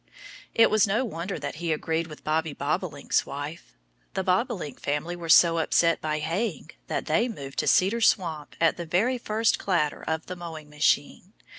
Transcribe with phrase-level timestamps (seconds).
[0.55, 3.75] It was no wonder that he agreed with Bobby Bobolink's wife.
[4.15, 8.77] The Bobolink family were so upset by haying that they moved to Cedar Swamp at
[8.77, 11.33] the very first clatter of the mowing machine.